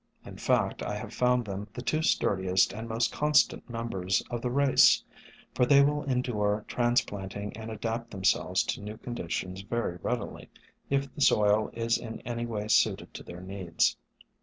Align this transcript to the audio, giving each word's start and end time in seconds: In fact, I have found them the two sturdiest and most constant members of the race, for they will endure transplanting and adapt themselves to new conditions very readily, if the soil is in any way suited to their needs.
In 0.25 0.37
fact, 0.37 0.81
I 0.81 0.95
have 0.95 1.13
found 1.13 1.45
them 1.45 1.67
the 1.75 1.83
two 1.83 2.01
sturdiest 2.01 2.73
and 2.73 2.89
most 2.89 3.11
constant 3.11 3.69
members 3.69 4.23
of 4.31 4.41
the 4.41 4.49
race, 4.49 5.03
for 5.53 5.63
they 5.63 5.83
will 5.83 6.01
endure 6.05 6.65
transplanting 6.67 7.55
and 7.55 7.69
adapt 7.69 8.09
themselves 8.09 8.63
to 8.63 8.81
new 8.81 8.97
conditions 8.97 9.61
very 9.61 9.99
readily, 10.01 10.49
if 10.89 11.13
the 11.13 11.21
soil 11.21 11.69
is 11.73 11.99
in 11.99 12.19
any 12.21 12.47
way 12.47 12.67
suited 12.67 13.13
to 13.13 13.21
their 13.21 13.41
needs. 13.41 13.95